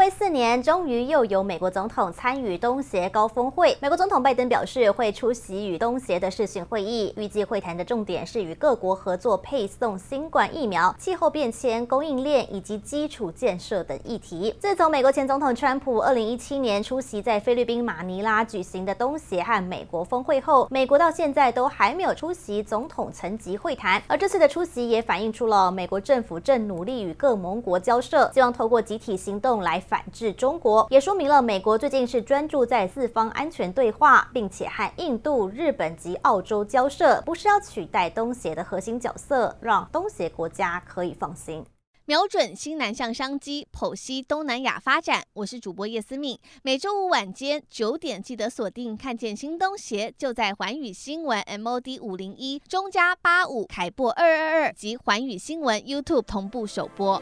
[0.00, 3.76] 为四年，终于又有美国总统参与东协高峰会。
[3.82, 14.54] 美国总统拜登表示会出席与东协的视讯会议，预计会谈的重点是与各国合作配送新冠疫苗、气候变迁、供应链以及基础建设等议题。
[14.58, 24.02] 自从美国前总统川普二零一七年出席在菲律宾马尼拉举行的东协和美国峰会后，美国到现在都还没有出席总统层级会谈。
[24.06, 29.78] 而这次的出席也反映出了美国政府正努力与各盟国交涉，希望透过集体行动来。
[29.90, 41.66] 反制中国，也说明了美国最近是专注在四方安全对话，并且和印度、日本及澳洲交涉，不是要取代东协的核心角色，让东协国家可以放心。
[42.04, 45.22] 瞄准新南向商机，剖析东南亚发展。
[45.32, 57.20] 我是主播叶思敏，每周五晚间九点记得锁定，看见新东协就在寰宇新闻 MOD 五零一中加八五凯播二二二及寰宇新闻 YouTube 同步首播。